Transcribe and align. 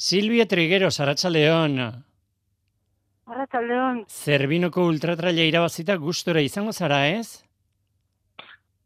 Silvia 0.00 0.46
Triguero, 0.48 0.88
Saratxaldeon. 0.90 1.74
Arratxaldeon. 3.28 3.98
Zerbinoko 4.08 4.86
ultratraila 4.88 5.44
irabazita 5.44 5.98
gustora 6.00 6.40
izango 6.40 6.72
zara, 6.72 7.02
ez? 7.18 7.44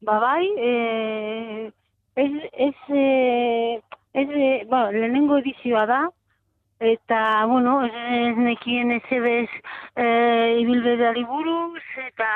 Ba 0.03 0.17
bai, 0.25 0.49
e, 0.59 1.71
ez, 2.19 2.33
ez, 2.67 2.75
e, 2.91 3.05
ez, 4.11 4.27
e, 4.27 4.51
ba, 4.73 4.89
lehenengo 4.91 5.39
edizioa 5.39 5.87
da, 5.87 6.01
eta, 6.83 7.23
bueno, 7.47 7.77
ez, 7.87 8.35
nekien 8.51 8.91
ez 8.99 9.05
ebez 9.15 9.49
e, 9.95 10.11
ibilbedeari 10.65 11.23
buruz, 11.31 11.87
eta 12.09 12.33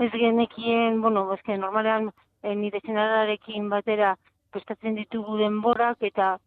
ez 0.00 0.08
genekien, 0.16 1.02
bueno, 1.04 1.28
ez 1.36 1.42
que 1.44 1.60
normalean 1.60 2.08
e, 2.40 2.56
nire 2.56 2.80
txenararekin 2.80 3.68
batera 3.76 4.16
prestatzen 4.56 4.96
ditugu 4.96 5.36
denborak, 5.44 6.00
eta 6.00 6.38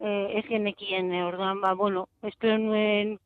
e, 0.00 0.38
ez 0.38 0.44
genekien, 0.48 1.12
e, 1.12 1.22
orduan, 1.24 1.60
ba, 1.60 1.74
bueno, 1.74 2.08
espero 2.22 2.58
nuen, 2.58 3.18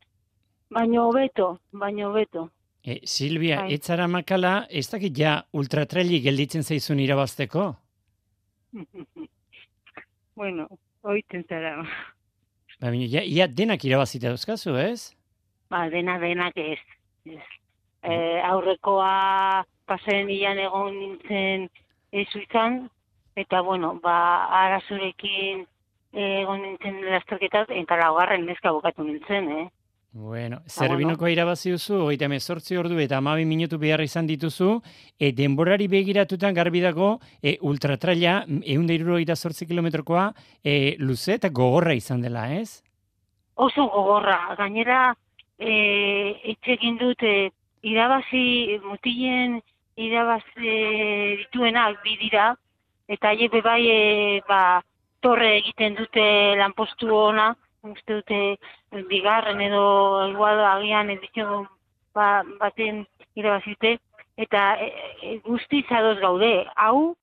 baino 0.69 1.07
hobeto, 1.07 1.59
baino 1.71 2.09
hobeto. 2.09 2.49
E, 2.83 2.99
Silvia, 3.07 3.63
Bai. 3.63 3.73
etzara 3.73 4.07
makala, 4.07 4.67
ez 4.69 4.87
dakit 4.91 5.15
ja 5.17 5.39
ultratraili 5.57 6.19
gelditzen 6.21 6.63
zaizun 6.63 6.99
irabazteko? 7.01 7.71
bueno, 10.39 10.67
oiten 11.01 11.45
zara. 11.49 11.77
Ba, 11.81 12.89
baina, 12.89 13.07
ja, 13.09 13.23
ia 13.23 13.47
denak 13.47 13.85
irabazita 13.87 14.29
dauzkazu, 14.29 14.75
ez? 14.77 15.15
Ba, 15.71 15.87
dena 15.89 16.19
denak 16.21 16.57
ez. 16.61 16.81
ez. 17.25 17.45
E, 18.05 18.13
aurrekoa 18.45 19.63
pasen 19.89 20.29
ilan 20.29 20.59
egon 20.61 20.93
nintzen 20.99 21.69
ez 22.13 22.27
izan, 22.37 22.83
eta 23.35 23.61
bueno, 23.65 23.95
ba, 24.03 24.45
arazurekin 24.61 25.65
egon 26.15 26.61
nintzen 26.61 27.01
lasterketat, 27.11 27.71
eta 27.75 27.97
laugarren 27.99 28.45
neska 28.45 28.71
bukatu 28.71 29.03
nintzen, 29.03 29.51
eh? 29.51 29.65
Bueno, 30.15 30.61
zerbinoko 30.71 31.27
irabazi 31.27 31.73
duzu, 31.73 31.97
oita 32.07 32.29
mezortzi 32.31 32.77
ordu 32.79 33.01
eta 33.03 33.17
amabi 33.17 33.43
minutu 33.43 33.75
behar 33.77 33.99
izan 33.99 34.29
dituzu, 34.29 34.77
e, 35.19 35.33
denborari 35.35 35.89
begiratutan 35.91 36.55
garbi 36.55 36.79
dago, 36.79 37.17
e, 37.43 37.57
ultratraila, 37.59 38.45
egun 38.63 38.87
da 38.87 39.35
zortzi 39.35 39.67
kilometrokoa, 39.67 40.31
e, 40.63 40.95
luze 40.99 41.33
eta 41.33 41.49
gogorra 41.49 41.93
izan 41.93 42.21
dela, 42.21 42.47
ez? 42.53 42.81
Oso 43.55 43.89
gogorra, 43.91 44.55
gainera, 44.57 45.13
e, 45.59 46.39
etxekin 46.53 46.97
dut, 46.97 47.21
e, 47.21 47.51
irabazi, 47.83 48.79
mutilen 48.87 49.59
irabazi 49.97 50.79
dituenak 51.43 51.99
bi 52.03 52.15
dira, 52.23 52.53
eta 53.09 53.33
haiek 53.33 53.51
be 53.51 53.61
bai, 53.61 53.81
e, 53.83 54.41
ba, 54.47 54.79
torre 55.25 55.55
egiten 55.57 55.95
dute 55.97 56.23
lanpostu 56.59 57.09
ona, 57.17 57.47
uste 57.89 58.19
dute 58.19 59.05
bigarren 59.09 59.61
edo 59.67 59.85
igual 60.29 60.61
agian 60.69 61.09
edizio 61.09 61.63
ba, 62.13 62.43
baten 62.59 63.03
irabazite, 63.33 63.95
eta 64.37 64.67
e, 64.85 64.91
e, 65.25 65.33
guztiz 65.47 65.85
ados 65.89 66.19
gaude. 66.21 66.51
Hau, 66.75 67.15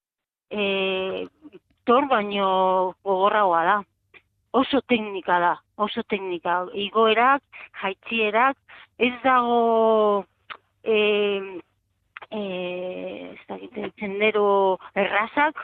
e, 0.50 1.28
tor 1.86 2.09
baino 2.11 2.50
gogorragoa 3.06 3.64
da. 3.70 3.78
Oso 4.53 4.83
teknika 4.91 5.39
da, 5.41 5.55
oso 5.78 6.03
teknika. 6.11 6.59
Igoerak, 6.75 7.42
jaitzierak, 7.84 8.59
ez 8.98 9.14
dago 9.22 10.25
e, 10.83 10.97
e, 12.31 12.42
ez 13.31 13.44
dakit, 13.47 13.78
errazak 15.06 15.62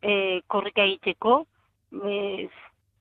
e, 0.00 0.40
korrika 0.46 0.86
egiteko, 0.86 1.42
e, 1.92 2.48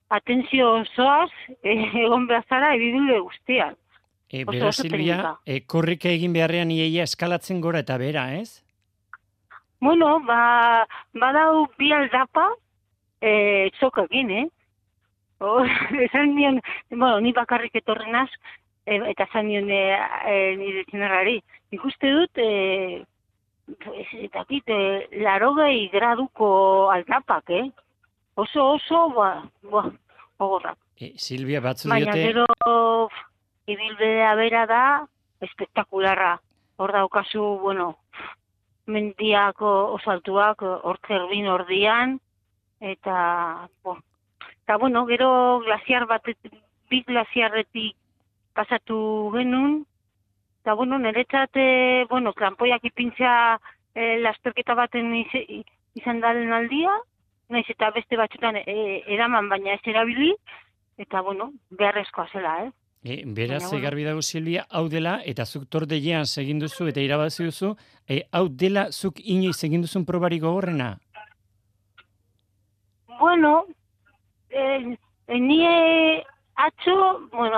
atentzio 0.10 0.74
osoaz 0.82 1.32
e, 1.64 1.78
egon 2.04 2.28
behar 2.28 2.46
zara 2.50 2.76
guztian. 3.22 3.76
E, 4.32 4.44
Oso, 4.44 4.52
bera, 4.52 4.68
oso 4.68 4.84
Silvia, 4.84 5.36
e, 5.46 5.62
korrika 5.68 6.10
egin 6.10 6.34
beharrean 6.34 6.72
iaia 6.72 7.04
eskalatzen 7.04 7.60
gora 7.60 7.80
eta 7.80 7.98
bera, 7.98 8.34
ez? 8.36 8.64
Bueno, 9.82 10.20
ba, 10.24 10.86
badau 11.12 11.68
bi 11.78 11.92
aldapa, 11.92 12.54
e, 13.20 13.70
txokakin, 13.78 14.32
eh? 14.32 14.48
O, 15.42 15.66
esan 16.08 16.36
nion, 16.36 16.62
bueno, 16.92 17.20
ni 17.20 17.34
bakarrik 17.34 17.76
etorri 17.82 18.12
naz, 18.14 18.30
e, 18.86 19.02
eta 19.12 19.28
esan 19.28 19.50
nion 19.50 19.68
e, 19.74 19.82
e, 20.30 20.36
nire 20.62 20.86
txinarrari. 20.88 21.40
Ikuste 21.76 22.12
dut, 22.14 22.40
e, 22.40 23.02
ez 24.00 24.30
dakit, 24.32 24.70
e, 24.70 25.22
larogei 25.26 25.90
graduko 25.92 26.52
aldapak, 26.94 27.52
eh? 27.58 27.68
Oso, 28.36 28.74
oso, 28.78 29.10
ba, 29.16 29.44
ba, 29.64 29.84
gogorrak. 30.40 30.78
E, 30.98 31.14
Silvia, 31.18 31.60
batzu 31.62 31.90
Baina 31.90 32.14
diote... 32.14 32.28
gero 32.28 33.10
ibilbidea 33.68 34.36
bera 34.36 34.66
da 34.70 34.84
espektakularra. 35.42 36.40
Hor 36.82 36.94
daukazu, 36.96 37.44
bueno, 37.62 37.98
mendiako 38.88 39.72
osaltuak 39.98 40.64
hor 40.64 40.98
zerbin 41.08 41.48
ordian, 41.48 42.18
eta, 42.80 43.68
bo, 43.84 43.98
eta 44.64 44.78
bueno, 44.82 45.06
gero 45.06 45.60
glaziar 45.66 46.08
bat, 46.10 46.26
bi 46.90 47.04
glaziarretik 47.08 47.96
pasatu 48.58 49.30
genuen, 49.36 49.84
eta 50.62 50.74
bueno, 50.74 50.98
niretzat, 51.00 51.52
eh, 51.56 52.06
bueno, 52.10 52.34
krampoiak 52.34 52.84
ipintza 52.90 53.60
eh, 53.96 54.18
lasterketa 54.22 54.74
baten 54.76 55.14
iz- 55.16 55.64
izan 55.96 56.20
dalen 56.22 56.52
aldia, 56.54 56.98
naiz 57.52 57.66
eta 57.70 57.92
beste 57.92 58.18
batzutan 58.18 58.56
eh, 58.66 59.04
eraman 59.08 59.50
baina 59.50 59.74
ez 59.76 59.82
erabili, 59.86 60.32
eta 60.98 61.22
bueno, 61.22 61.52
beharrezkoa 61.70 62.28
zela, 62.32 62.56
eh? 62.66 62.72
E, 63.04 63.24
beraz, 63.26 63.64
Baina, 63.72 63.82
garbi 63.84 64.04
dago 64.06 64.22
Silvia, 64.22 64.66
hau 64.70 64.84
dela, 64.90 65.16
eta 65.26 65.46
zuk 65.46 65.64
tordeiean 65.74 66.28
segin 66.30 66.60
duzu 66.62 66.86
eta 66.92 67.02
irabazi 67.02 67.48
duzu, 67.48 67.72
e, 68.08 68.20
hau 68.32 68.44
dela 68.50 68.92
zuk 68.92 69.18
inoiz 69.24 69.58
egin 69.66 69.82
duzun 69.82 70.06
probari 70.06 70.38
gogorrena? 70.40 70.92
Bueno, 73.20 73.66
eh, 74.50 74.98
ni 75.40 75.66
eh, 75.66 76.24
atzo, 76.56 77.28
bueno, 77.32 77.58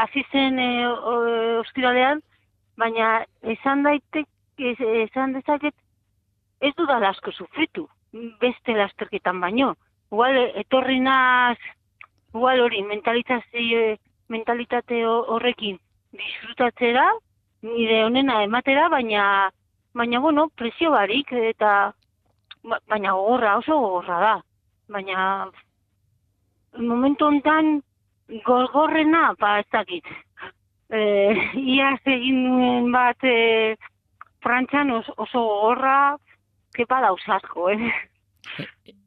hasi 0.00 0.22
zen 0.32 0.58
o- 0.58 1.60
ostiralean, 1.60 2.22
baina 2.76 3.24
esan 3.42 3.82
daitek, 3.82 4.26
ez- 4.58 4.80
esan 5.08 5.32
dezaket, 5.32 5.74
ez 6.60 6.74
dudala 6.76 7.10
asko 7.10 7.32
sufritu, 7.32 7.88
beste 8.12 8.74
lasterketan 8.76 9.40
baino. 9.40 9.74
Igual, 10.12 10.36
eh, 10.36 10.52
etorri 10.60 11.00
naz, 11.00 11.58
igual 12.34 12.60
hori, 12.60 12.82
mentalizazio, 12.82 13.96
mentalitate 14.28 15.04
ho- 15.06 15.24
horrekin 15.34 15.78
disfrutatzera, 16.12 17.06
nire 17.62 18.04
honena 18.04 18.42
ematera, 18.44 18.88
baina, 18.88 19.50
baina, 19.94 20.20
bueno, 20.20 20.48
presio 20.54 20.90
barik, 20.90 21.32
eta, 21.32 21.94
ba- 22.62 22.80
baina 22.88 23.12
gogorra, 23.12 23.56
oso 23.58 23.78
gogorra 23.78 24.18
da. 24.20 24.34
Baina, 24.88 25.50
momentu 26.78 27.26
hontan, 27.26 27.82
gogorrena, 28.44 29.34
ba, 29.38 29.58
ez 29.60 29.66
dakit. 29.72 30.04
E, 30.92 31.00
iaz 31.76 32.00
egin 32.04 32.90
bat, 32.92 33.16
e, 33.24 33.76
Frantzian 34.42 34.90
oso, 34.90 35.14
oso 35.16 35.38
gogorra, 35.46 36.16
kepa 36.76 37.00
dauz 37.04 37.22
asko, 37.26 37.70
eh? 37.70 37.92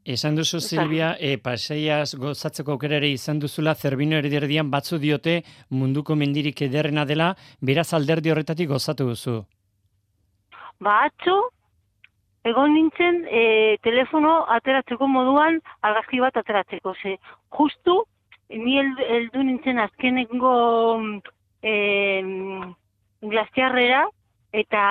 Esan 0.06 0.36
duzu, 0.38 0.60
Silvia, 0.62 1.16
e, 1.18 1.34
paseiaz 1.42 2.14
gozatzeko 2.14 2.76
aukera 2.76 3.00
ere 3.00 3.08
izan 3.10 3.40
duzula, 3.42 3.74
zerbino 3.74 4.16
erdian 4.16 4.70
batzu 4.70 5.00
diote 5.02 5.40
munduko 5.70 6.14
mendirik 6.14 6.62
ederrena 6.62 7.04
dela, 7.04 7.34
beraz 7.60 7.92
alderdi 7.92 8.30
horretatik 8.30 8.68
gozatu 8.70 9.08
duzu. 9.10 9.40
Ba, 10.78 11.08
atzo, 11.08 11.36
egon 12.46 12.74
nintzen 12.76 13.24
e, 13.26 13.42
telefono 13.82 14.44
ateratzeko 14.58 15.08
moduan 15.10 15.58
argazki 15.82 16.22
bat 16.22 16.38
ateratzeko. 16.38 16.94
Ze, 17.02 17.16
justu, 17.58 17.98
ni 18.54 18.78
heldu 18.78 19.10
heldu 19.16 19.42
nintzen 19.42 19.82
azkenengo 19.82 20.54
e, 21.66 21.74
glaziarrera, 23.26 24.06
eta 24.54 24.86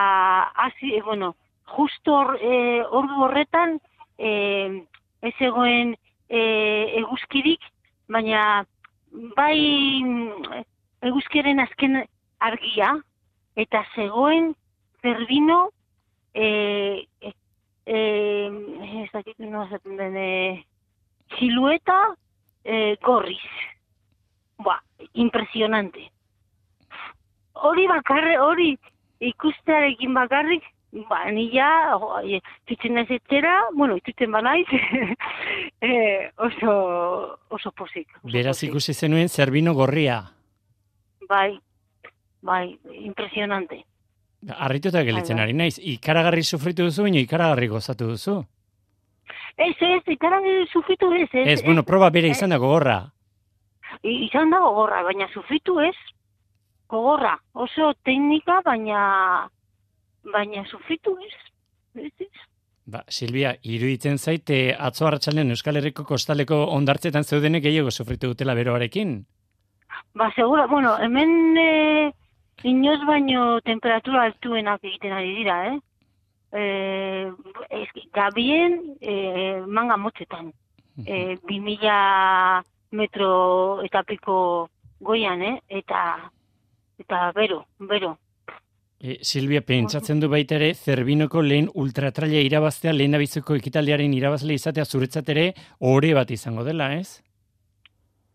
hasi, 0.65 0.91
e, 0.97 1.01
bueno, 1.07 1.35
justu 1.73 2.13
hor, 2.13 2.35
e, 2.41 2.83
ordu 2.85 3.23
horretan 3.25 3.79
e, 4.17 4.29
ez 5.21 5.35
egoen 5.39 5.95
e, 6.29 6.39
eguzkirik, 7.01 7.61
baina 8.11 8.65
bai 9.35 10.01
mm, 10.03 10.63
eguzkiaren 11.09 11.59
azken 11.63 12.03
argia, 12.43 12.93
eta 13.55 13.83
zegoen 13.95 14.53
zerbino 15.01 15.69
eh, 16.33 17.07
eh, 17.21 17.33
eh, 17.85 19.03
ez 19.03 19.11
dakit 19.13 19.39
esaten 19.39 19.97
den, 19.97 20.17
eh, 20.17 20.65
silueta 21.37 22.15
eh, 22.63 22.97
gorriz. 23.01 23.49
Ba, 24.57 24.81
impresionante. 25.13 26.11
Hori 27.53 27.87
bakarre, 27.87 28.37
hori 28.39 28.77
ikustearekin 29.19 30.13
bakarrik 30.13 30.63
ba, 31.09 31.25
nila, 31.31 31.69
zitzen 32.67 32.97
ez 33.01 33.09
etxera, 33.17 33.55
bueno, 33.75 33.97
ituten 33.99 34.31
ba 34.31 34.41
naiz, 34.41 34.67
e, 35.81 36.31
oso, 36.37 36.75
oso 37.49 37.71
pozik. 37.71 38.07
Oso 38.21 38.31
Beraz 38.31 38.57
pozik. 38.57 38.69
ikusi 38.71 38.93
zenuen 38.93 39.29
zerbino 39.29 39.73
gorria. 39.73 40.21
Bai, 41.29 41.59
bai, 42.41 42.77
impresionante. 43.01 43.83
Arrituta 44.55 45.01
gelitzen 45.03 45.37
Bai, 45.37 45.41
bai. 45.41 45.49
ari 45.49 45.53
naiz, 45.57 45.79
ikaragarri 45.81 46.43
sufritu 46.43 46.83
duzu, 46.85 47.03
baina 47.07 47.19
ikaragarri 47.19 47.67
gozatu 47.67 48.11
duzu. 48.13 48.43
Ez, 49.57 49.75
ez, 49.79 50.01
ikaragarri 50.05 50.67
sufritu 50.71 51.11
ez, 51.15 51.29
ez. 51.33 51.47
Ez, 51.47 51.63
bueno, 51.65 51.83
proba 51.83 52.09
bere 52.13 52.29
izan 52.29 52.51
da 52.53 52.57
gogorra. 52.61 52.99
Izan 54.03 54.51
da 54.51 54.59
gogorra, 54.61 55.01
baina 55.07 55.27
sufritu 55.33 55.79
ez, 55.81 55.95
gogorra, 56.91 57.33
oso 57.53 57.93
teknika, 58.05 58.59
baina, 58.65 59.47
baina 60.33 60.65
sufritu 60.65 61.17
ez, 61.25 61.35
ez, 61.95 62.11
ez. 62.19 62.45
Ba, 62.85 63.01
Silvia, 63.09 63.55
iruditzen 63.65 64.19
zaite 64.21 64.75
atzo 64.77 65.07
arratsaldean 65.07 65.49
Euskal 65.55 65.79
Herriko 65.79 66.03
kostaleko 66.05 66.59
ondartzetan 66.75 67.25
zeudenek 67.25 67.63
gehiago 67.65 67.89
sufritu 67.91 68.29
dutela 68.29 68.53
beroarekin. 68.53 69.15
Ba, 70.13 70.29
segura, 70.35 70.67
bueno, 70.67 70.93
hemen 71.01 71.57
e, 71.57 72.11
inoz 72.63 72.99
baino 73.07 73.59
temperatura 73.65 74.27
altuenak 74.29 74.85
egiten 74.85 75.15
ari 75.17 75.33
dira, 75.39 75.57
eh? 75.71 75.79
E, 76.55 76.63
ez, 77.81 78.05
gabien 78.13 78.77
e, 79.01 79.15
manga 79.65 79.97
motzetan, 79.97 80.53
e, 81.01 81.35
2000 81.49 82.61
metro 82.95 83.31
eta 83.83 84.03
piko 84.05 84.37
goian, 85.01 85.41
eh? 85.41 85.57
Eta, 85.81 86.05
eta 87.01 87.31
bero, 87.33 87.65
bero. 87.79 88.13
E, 89.05 89.19
Silvia, 89.21 89.61
pentsatzen 89.61 90.17
du 90.17 90.27
baita 90.31 90.55
ere, 90.57 90.71
Zerbinoko 90.73 91.43
lehen 91.45 91.67
ultratraila 91.81 92.39
irabaztea, 92.41 92.93
lehen 92.95 93.13
abizeko 93.13 93.53
ekitaldiaren 93.59 94.15
irabazle 94.17 94.55
izatea 94.57 94.85
zuretzat 94.85 95.29
ere, 95.29 95.43
ore 95.91 96.09
bat 96.17 96.31
izango 96.33 96.63
dela, 96.65 96.87
ez? 96.97 97.21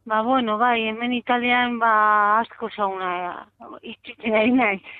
Ba, 0.06 0.20
bueno, 0.22 0.58
bai, 0.62 0.76
hemen 0.92 1.16
Italian 1.16 1.80
ba 1.82 1.90
asko 2.38 2.70
zauna 2.70 3.10
itxitzen 3.82 4.38
ari 4.42 4.54
naiz. 4.60 4.94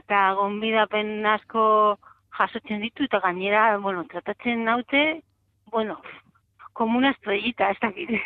Eta 0.00 0.22
gonbidapen 0.40 1.28
asko 1.34 1.66
jasotzen 2.38 2.80
ditu 2.80 3.04
eta 3.10 3.20
gainera, 3.26 3.68
bueno, 3.84 4.06
tratatzen 4.08 4.64
naute, 4.64 5.04
bueno, 5.76 6.00
como 6.72 6.96
una 6.96 7.12
estrellita, 7.12 7.70
ez 7.70 7.80
dakit. 7.84 8.16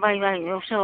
Bai, 0.00 0.18
bai, 0.20 0.38
oso, 0.52 0.78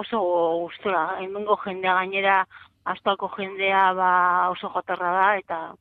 oso 0.00 0.18
gustora. 0.64 1.18
Hemengo 1.20 1.56
jendea 1.66 1.94
gainera, 2.00 2.42
astoako 2.84 3.28
jendea 3.36 3.92
ba 3.94 4.50
oso 4.50 4.68
jatorra 4.74 5.12
da, 5.12 5.36
eta 5.38 5.74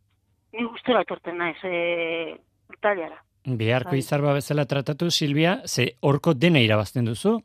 ni 0.53 0.63
gustora 0.65 1.01
etorten 1.01 1.37
naiz, 1.37 1.57
e, 1.63 2.37
Italiara. 2.73 3.21
Beharko 3.45 3.91
Bai. 3.95 3.99
izarba 3.99 4.33
bezala 4.33 4.65
tratatu, 4.65 5.09
Silvia, 5.11 5.61
ze 5.65 5.95
horko 6.01 6.33
dena 6.33 6.59
irabazten 6.59 7.05
duzu. 7.05 7.41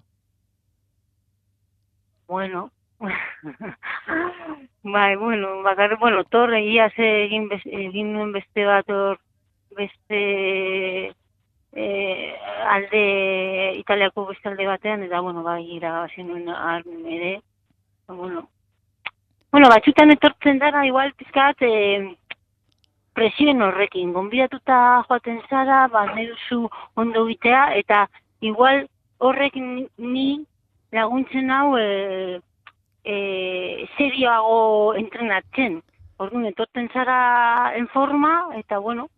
Bueno. 2.29 2.71
bai, 4.83 5.17
bueno, 5.17 5.63
bakar, 5.63 5.99
bueno, 5.99 6.25
torre 6.25 6.63
iaz 6.65 6.93
egin, 6.97 7.49
bez- 7.49 7.67
egin 7.67 8.13
nuen 8.15 8.33
beste 8.33 8.65
bat 8.65 8.89
hor, 8.91 9.19
beste 9.77 10.21
eh, 11.73 12.35
alde, 12.69 13.73
Italiako 13.79 14.27
beste 14.31 14.49
alde 14.49 14.67
batean, 14.67 15.03
eta, 15.05 15.21
bueno, 15.21 15.43
bai, 15.43 15.63
irabazi 15.77 16.25
nuen 16.25 16.49
ere. 17.07 17.43
Bueno, 18.09 18.49
bueno 19.57 19.71
batxutan 19.73 20.11
etortzen 20.13 20.59
dara, 20.61 20.83
igual, 20.85 21.15
pizkat, 21.17 21.63
eh, 21.65 22.13
presioen 23.17 23.63
horrekin, 23.65 24.11
gonbidatuta 24.13 24.81
joaten 25.09 25.39
zara, 25.49 25.79
ba, 25.89 26.03
nahi 26.11 26.27
duzu 26.29 26.59
ondo 27.01 27.23
egitea, 27.25 27.63
eta 27.81 28.03
igual 28.45 28.83
horrek 29.17 29.57
ni- 29.57 30.45
laguntzen 30.93 31.49
hau 31.51 31.79
e, 31.81 32.43
e, 33.03 33.17
serioago 33.97 34.93
entrenatzen. 35.01 35.81
Orduan, 36.19 36.45
etorten 36.53 36.91
zara 36.93 37.73
en 37.81 37.89
forma, 37.89 38.35
eta 38.61 38.77
bueno, 38.77 39.09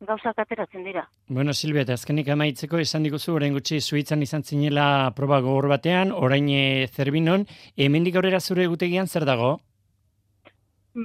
gauzak 0.00 0.38
ateratzen 0.38 0.84
dira. 0.84 1.08
Bueno, 1.28 1.52
Silvia, 1.52 1.82
eta 1.82 1.94
azkenik 1.98 2.28
amaitzeko 2.30 2.78
esan 2.78 3.02
diguzu, 3.02 3.34
orain 3.34 3.54
gutxi 3.56 3.80
Suitzan 3.80 4.22
izan 4.22 4.42
zinela 4.44 5.10
proba 5.16 5.40
gogor 5.40 5.68
batean, 5.68 6.12
orain 6.12 6.48
e, 6.48 6.86
Zerbinon, 6.94 7.46
hemendik 7.76 8.16
aurrera 8.16 8.40
zure 8.40 8.64
egutegian 8.68 9.06
zer 9.08 9.24
dago? 9.26 9.58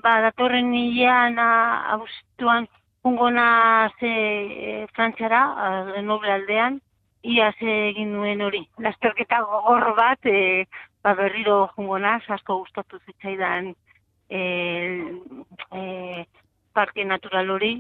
Ba, 0.03 0.19
datorren 0.21 0.73
hilean 0.73 1.37
a- 1.39 1.93
abuztuan 1.95 2.67
jungona 3.03 3.91
ze 3.99 4.07
e, 4.07 4.87
Frantziara, 4.93 5.41
a, 5.57 5.71
Grenoble 5.91 6.31
aldean, 6.31 6.79
iaz 7.23 7.55
egin 7.61 8.13
nuen 8.13 8.41
hori. 8.41 8.61
Lasterketa 8.77 9.41
gogor 9.47 9.93
bat, 9.97 10.19
e, 10.25 10.65
ba, 11.03 11.15
berriro 11.17 11.67
jungona, 11.75 12.19
asko 12.27 12.59
gustatu 12.61 12.99
zitzaidan 13.07 13.73
e, 14.29 14.43
e, 15.71 16.25
parke 16.73 17.05
natural 17.05 17.49
hori, 17.49 17.73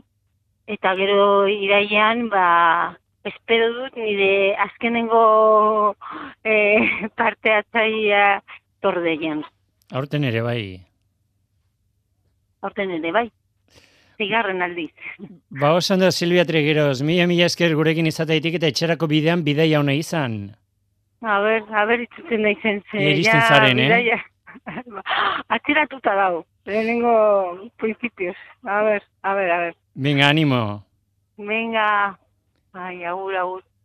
eta 0.67 0.95
gero 0.95 1.47
iraian, 1.47 2.29
ba, 2.29 2.97
espero 3.23 3.71
dut 3.73 3.97
nire 3.97 4.55
azkenengo 4.55 5.95
e, 6.43 6.55
parte 7.19 7.53
atzaia 7.53 8.41
tordeian. 8.81 9.43
Aurten 9.91 10.23
ere 10.23 10.41
bai. 10.41 10.63
Horten 12.63 12.91
ere, 12.95 13.11
bai. 13.11 13.27
Zigarren 14.17 14.61
aldiz. 14.61 14.91
Ba, 15.61 15.73
oso 15.73 15.95
ondo 15.95 16.11
Silvia 16.11 16.45
Tregeros, 16.45 17.01
mila 17.03 17.25
mila 17.27 17.47
esker 17.49 17.73
gurekin 17.75 18.07
izateitik 18.07 18.59
eta 18.59 18.69
etxerako 18.69 19.09
bidean 19.11 19.43
bidaia 19.43 19.81
hona 19.81 19.95
izan. 19.97 20.53
A 21.23 21.39
ber, 21.43 21.63
a 21.71 21.85
ber, 21.89 22.03
itzuten 22.05 22.43
da 22.45 22.51
izen 22.53 22.81
ze. 22.91 22.99
Ia 22.99 23.15
iristen 23.15 23.41
zaren, 23.47 23.79
eh? 23.79 23.87
bidaia. 23.89 24.19
Atzeratuta 25.47 26.13
dago, 26.13 26.45
lehenengo 26.65 27.69
principios. 27.77 28.35
A 28.63 28.81
ver, 28.81 29.03
a 29.21 29.33
ver, 29.33 29.51
a 29.51 29.59
ver. 29.59 29.75
Venga, 29.95 30.29
ánimo. 30.29 30.85
Venga, 31.37 32.17
ai, 32.73 33.03
agur, 33.03 33.35
agur. 33.35 33.63